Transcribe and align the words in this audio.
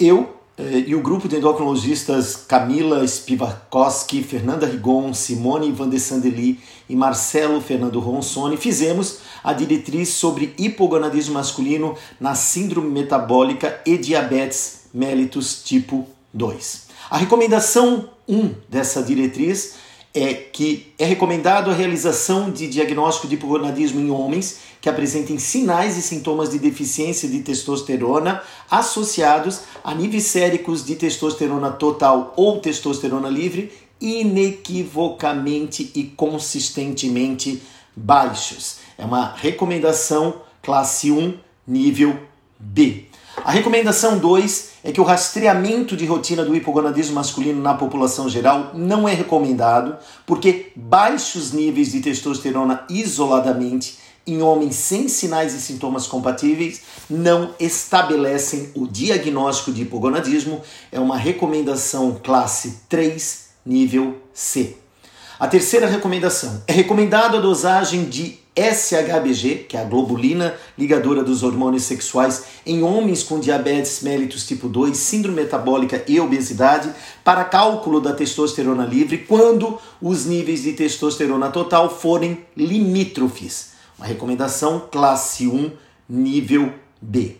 Eu 0.00 0.39
e 0.86 0.94
o 0.94 1.00
grupo 1.00 1.26
de 1.26 1.36
endocrinologistas 1.36 2.36
Camila 2.36 3.06
Spivakowski, 3.06 4.22
Fernanda 4.22 4.66
Rigon, 4.66 5.14
Simone 5.14 5.72
Van 5.72 5.88
de 5.88 5.98
Sandeli 5.98 6.60
e 6.88 6.94
Marcelo 6.94 7.60
Fernando 7.60 7.98
Ronsoni 7.98 8.56
fizemos 8.56 9.20
a 9.42 9.52
diretriz 9.52 10.10
sobre 10.10 10.54
hipogonadismo 10.58 11.34
masculino 11.34 11.94
na 12.18 12.34
síndrome 12.34 12.90
metabólica 12.90 13.80
e 13.86 13.96
diabetes 13.96 14.80
mellitus 14.92 15.62
tipo 15.62 16.06
2. 16.34 16.88
A 17.08 17.16
recomendação 17.16 18.10
1 18.28 18.54
dessa 18.68 19.02
diretriz 19.02 19.76
é 20.12 20.34
que 20.34 20.92
é 20.98 21.04
recomendado 21.04 21.70
a 21.70 21.74
realização 21.74 22.50
de 22.50 22.66
diagnóstico 22.66 23.28
de 23.28 23.36
hipogonadismo 23.36 24.00
em 24.00 24.10
homens 24.10 24.58
que 24.80 24.88
apresentem 24.88 25.38
sinais 25.38 25.96
e 25.96 26.02
sintomas 26.02 26.50
de 26.50 26.58
deficiência 26.58 27.28
de 27.28 27.40
testosterona 27.40 28.42
associados 28.70 29.60
a 29.84 29.94
níveis 29.94 30.24
séricos 30.24 30.84
de 30.84 30.96
testosterona 30.96 31.70
total 31.70 32.32
ou 32.36 32.58
testosterona 32.60 33.28
livre 33.28 33.70
inequivocamente 34.00 35.92
e 35.94 36.04
consistentemente 36.04 37.62
baixos. 37.94 38.78
É 38.96 39.04
uma 39.04 39.34
recomendação 39.36 40.40
classe 40.62 41.12
1, 41.12 41.34
nível 41.66 42.18
B. 42.58 43.09
A 43.44 43.52
recomendação 43.52 44.18
2 44.18 44.70
é 44.84 44.92
que 44.92 45.00
o 45.00 45.04
rastreamento 45.04 45.96
de 45.96 46.04
rotina 46.04 46.44
do 46.44 46.54
hipogonadismo 46.54 47.14
masculino 47.14 47.60
na 47.60 47.72
população 47.72 48.28
geral 48.28 48.72
não 48.74 49.08
é 49.08 49.14
recomendado, 49.14 49.96
porque 50.26 50.72
baixos 50.76 51.52
níveis 51.52 51.92
de 51.92 52.00
testosterona 52.00 52.84
isoladamente 52.90 53.98
em 54.26 54.42
homens 54.42 54.76
sem 54.76 55.08
sinais 55.08 55.54
e 55.54 55.60
sintomas 55.60 56.06
compatíveis 56.06 56.82
não 57.08 57.54
estabelecem 57.58 58.70
o 58.74 58.86
diagnóstico 58.86 59.72
de 59.72 59.82
hipogonadismo, 59.82 60.60
é 60.92 61.00
uma 61.00 61.16
recomendação 61.16 62.20
classe 62.22 62.80
3, 62.88 63.48
nível 63.64 64.18
C. 64.34 64.76
A 65.38 65.48
terceira 65.48 65.86
recomendação 65.86 66.62
é 66.66 66.72
recomendado 66.72 67.38
a 67.38 67.40
dosagem 67.40 68.04
de 68.04 68.38
SHBG, 68.60 69.66
que 69.68 69.76
é 69.76 69.80
a 69.80 69.84
globulina 69.84 70.54
ligadora 70.76 71.24
dos 71.24 71.42
hormônios 71.42 71.84
sexuais, 71.84 72.44
em 72.66 72.82
homens 72.82 73.22
com 73.22 73.40
diabetes 73.40 74.02
mellitus 74.02 74.46
tipo 74.46 74.68
2, 74.68 74.96
síndrome 74.96 75.42
metabólica 75.42 76.04
e 76.06 76.20
obesidade, 76.20 76.90
para 77.24 77.44
cálculo 77.44 78.00
da 78.00 78.12
testosterona 78.12 78.84
livre 78.84 79.18
quando 79.18 79.78
os 80.02 80.26
níveis 80.26 80.62
de 80.62 80.74
testosterona 80.74 81.48
total 81.48 81.88
forem 81.88 82.44
limítrofes. 82.56 83.70
Uma 83.96 84.06
recomendação 84.06 84.88
classe 84.90 85.46
1, 85.46 85.70
nível 86.08 86.72
B. 87.00 87.36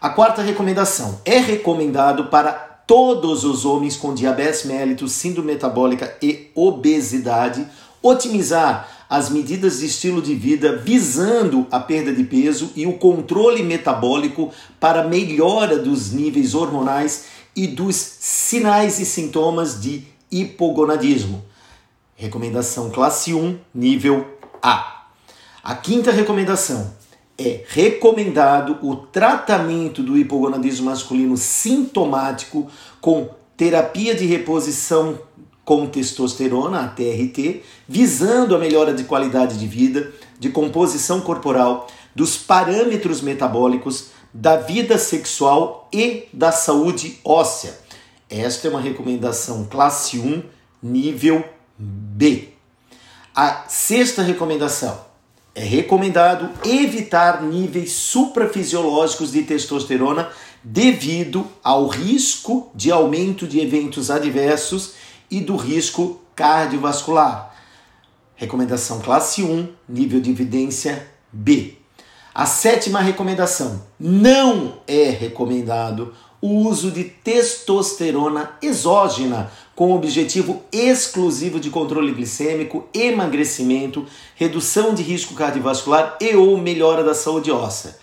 A 0.00 0.10
quarta 0.10 0.42
recomendação 0.42 1.20
é 1.24 1.38
recomendado 1.38 2.24
para 2.24 2.52
todos 2.52 3.44
os 3.44 3.64
homens 3.64 3.96
com 3.96 4.14
diabetes 4.14 4.64
mellitus, 4.64 5.12
síndrome 5.12 5.52
metabólica 5.52 6.16
e 6.20 6.50
obesidade, 6.54 7.66
otimizar 8.02 8.91
as 9.12 9.28
medidas 9.28 9.80
de 9.80 9.84
estilo 9.84 10.22
de 10.22 10.34
vida 10.34 10.74
visando 10.74 11.66
a 11.70 11.78
perda 11.78 12.14
de 12.14 12.24
peso 12.24 12.72
e 12.74 12.86
o 12.86 12.94
controle 12.94 13.62
metabólico 13.62 14.50
para 14.80 15.06
melhora 15.06 15.78
dos 15.78 16.12
níveis 16.12 16.54
hormonais 16.54 17.26
e 17.54 17.66
dos 17.66 17.94
sinais 17.94 18.98
e 19.00 19.04
sintomas 19.04 19.78
de 19.78 20.04
hipogonadismo. 20.30 21.44
Recomendação 22.16 22.88
classe 22.88 23.34
1, 23.34 23.58
nível 23.74 24.26
A. 24.62 25.04
A 25.62 25.74
quinta 25.74 26.10
recomendação 26.10 26.94
é 27.36 27.64
recomendado 27.68 28.78
o 28.80 28.96
tratamento 28.96 30.02
do 30.02 30.16
hipogonadismo 30.16 30.86
masculino 30.86 31.36
sintomático 31.36 32.66
com 32.98 33.28
terapia 33.58 34.14
de 34.14 34.24
reposição 34.24 35.18
com 35.64 35.86
testosterona, 35.86 36.80
a 36.80 36.88
TRT, 36.88 37.62
visando 37.88 38.54
a 38.54 38.58
melhora 38.58 38.92
de 38.92 39.04
qualidade 39.04 39.58
de 39.58 39.66
vida, 39.66 40.12
de 40.38 40.48
composição 40.48 41.20
corporal, 41.20 41.86
dos 42.14 42.36
parâmetros 42.36 43.20
metabólicos, 43.20 44.10
da 44.34 44.56
vida 44.56 44.98
sexual 44.98 45.88
e 45.92 46.24
da 46.32 46.50
saúde 46.50 47.18
óssea. 47.24 47.78
Esta 48.28 48.66
é 48.66 48.70
uma 48.70 48.80
recomendação 48.80 49.66
classe 49.70 50.18
1, 50.18 50.42
nível 50.82 51.44
B. 51.78 52.48
A 53.34 53.64
sexta 53.68 54.22
recomendação 54.22 54.98
é 55.54 55.62
recomendado 55.62 56.48
evitar 56.64 57.42
níveis 57.42 57.92
suprafisiológicos 57.92 59.32
de 59.32 59.42
testosterona 59.42 60.30
devido 60.64 61.46
ao 61.62 61.86
risco 61.88 62.70
de 62.74 62.90
aumento 62.90 63.46
de 63.46 63.60
eventos 63.60 64.10
adversos 64.10 64.94
e 65.32 65.40
do 65.40 65.56
risco 65.56 66.20
cardiovascular. 66.36 67.56
Recomendação 68.36 69.00
classe 69.00 69.42
1, 69.42 69.68
nível 69.88 70.20
de 70.20 70.30
evidência 70.30 71.08
B. 71.32 71.78
A 72.34 72.44
sétima 72.44 73.00
recomendação: 73.00 73.82
não 73.98 74.80
é 74.86 75.08
recomendado 75.08 76.14
o 76.40 76.66
uso 76.66 76.90
de 76.90 77.04
testosterona 77.04 78.50
exógena 78.60 79.50
com 79.74 79.94
objetivo 79.94 80.62
exclusivo 80.70 81.58
de 81.58 81.70
controle 81.70 82.12
glicêmico, 82.12 82.86
emagrecimento, 82.92 84.04
redução 84.34 84.92
de 84.94 85.02
risco 85.02 85.34
cardiovascular 85.34 86.18
e 86.20 86.34
ou 86.34 86.58
melhora 86.58 87.02
da 87.02 87.14
saúde 87.14 87.50
óssea. 87.50 87.96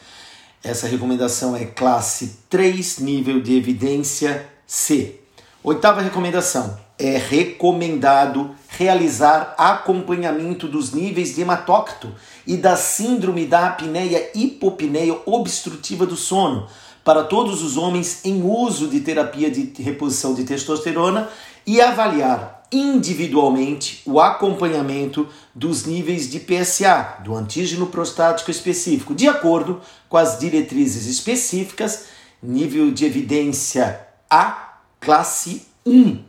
Essa 0.63 0.87
recomendação 0.87 1.55
é 1.55 1.65
classe 1.65 2.39
3, 2.49 2.99
nível 2.99 3.39
de 3.39 3.55
evidência 3.55 4.49
C. 4.65 5.19
Oitava 5.61 6.01
recomendação: 6.01 6.88
é 6.99 7.17
recomendado 7.17 8.53
realizar 8.67 9.55
acompanhamento 9.57 10.67
dos 10.67 10.91
níveis 10.91 11.33
de 11.33 11.41
hematócrito 11.41 12.13
e 12.45 12.57
da 12.57 12.75
síndrome 12.75 13.45
da 13.45 13.67
apneia 13.67 14.29
hipopneia 14.35 15.17
obstrutiva 15.25 16.05
do 16.05 16.17
sono 16.17 16.67
para 17.03 17.23
todos 17.23 17.63
os 17.63 17.77
homens 17.77 18.19
em 18.25 18.43
uso 18.43 18.87
de 18.87 18.99
terapia 18.99 19.49
de 19.49 19.81
reposição 19.81 20.33
de 20.33 20.43
testosterona 20.43 21.29
e 21.65 21.81
avaliar 21.81 22.59
individualmente 22.71 24.01
o 24.05 24.19
acompanhamento 24.19 25.27
dos 25.55 25.85
níveis 25.85 26.29
de 26.29 26.39
PSA, 26.39 27.17
do 27.23 27.33
antígeno 27.35 27.87
prostático 27.87 28.51
específico, 28.51 29.15
de 29.15 29.27
acordo 29.27 29.81
com 30.07 30.17
as 30.17 30.37
diretrizes 30.37 31.07
específicas, 31.07 32.05
nível 32.43 32.91
de 32.91 33.05
evidência 33.05 34.07
A, 34.29 34.77
classe 34.99 35.63
1. 35.85 36.28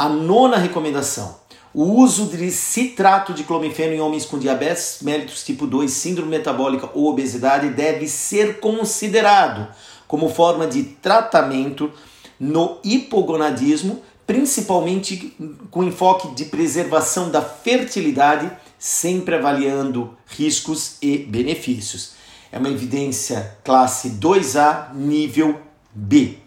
A 0.00 0.08
nona 0.08 0.56
recomendação: 0.56 1.36
o 1.74 1.82
uso 1.82 2.24
de 2.28 2.50
citrato 2.50 3.34
de 3.34 3.44
clomifeno 3.44 3.92
em 3.92 4.00
homens 4.00 4.24
com 4.24 4.38
diabetes 4.38 5.00
mellitus 5.02 5.44
tipo 5.44 5.66
2, 5.66 5.90
síndrome 5.90 6.30
metabólica 6.30 6.88
ou 6.94 7.10
obesidade 7.10 7.68
deve 7.68 8.08
ser 8.08 8.60
considerado 8.60 9.68
como 10.08 10.30
forma 10.30 10.66
de 10.66 10.84
tratamento 10.84 11.92
no 12.38 12.78
hipogonadismo, 12.82 14.00
principalmente 14.26 15.36
com 15.70 15.84
enfoque 15.84 16.34
de 16.34 16.46
preservação 16.46 17.28
da 17.28 17.42
fertilidade, 17.42 18.50
sempre 18.78 19.34
avaliando 19.34 20.16
riscos 20.26 20.96
e 21.02 21.18
benefícios. 21.18 22.12
É 22.50 22.58
uma 22.58 22.70
evidência 22.70 23.54
classe 23.62 24.12
2A, 24.12 24.94
nível 24.94 25.60
B. 25.92 26.38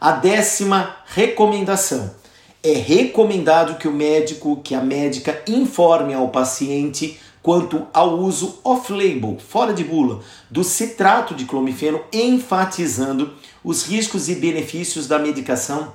A 0.00 0.12
décima 0.12 0.98
recomendação 1.06 2.19
é 2.62 2.72
recomendado 2.72 3.78
que 3.78 3.88
o 3.88 3.92
médico, 3.92 4.60
que 4.62 4.74
a 4.74 4.82
médica 4.82 5.42
informe 5.46 6.12
ao 6.12 6.28
paciente 6.28 7.18
quanto 7.42 7.86
ao 7.92 8.18
uso 8.18 8.58
off-label, 8.62 9.38
fora 9.38 9.72
de 9.72 9.82
bula, 9.82 10.20
do 10.50 10.62
citrato 10.62 11.34
de 11.34 11.46
clomifeno, 11.46 12.02
enfatizando 12.12 13.32
os 13.64 13.84
riscos 13.84 14.28
e 14.28 14.34
benefícios 14.34 15.06
da 15.06 15.18
medicação 15.18 15.92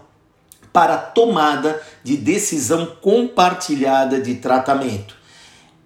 para 0.73 0.97
tomada 0.97 1.81
de 2.03 2.17
decisão 2.17 2.97
compartilhada 2.99 4.19
de 4.19 4.35
tratamento. 4.35 5.15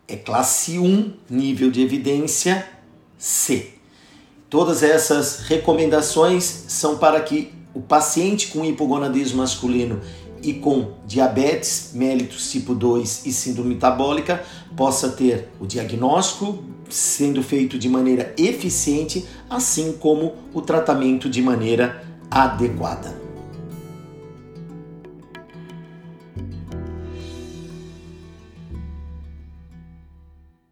É 0.08 0.16
classe 0.16 0.80
1, 0.80 1.14
nível 1.30 1.70
de 1.70 1.84
evidência 1.84 2.66
C. 3.18 3.74
Todas 4.50 4.82
essas 4.82 5.42
recomendações 5.42 6.44
são 6.70 6.98
para 6.98 7.22
que 7.22 7.54
o 7.80 7.82
paciente 7.82 8.48
com 8.50 8.66
hipogonadismo 8.66 9.38
masculino 9.38 10.02
e 10.44 10.54
com 10.54 10.92
diabetes 11.06 11.92
mellitus 11.94 12.52
tipo 12.52 12.76
2 12.76 13.26
e 13.26 13.32
síndrome 13.32 13.76
metabólica 13.76 14.44
possa 14.76 15.10
ter 15.10 15.50
o 15.62 15.66
diagnóstico 15.66 16.62
sendo 16.90 17.42
feito 17.42 17.78
de 17.78 17.88
maneira 17.88 18.34
eficiente, 18.38 19.26
assim 19.50 19.94
como 19.94 20.34
o 20.54 20.62
tratamento 20.62 21.30
de 21.30 21.42
maneira 21.42 22.04
adequada. 22.30 23.19